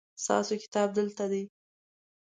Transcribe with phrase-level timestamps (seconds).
[0.23, 1.43] ستاسو کتاب دلته دی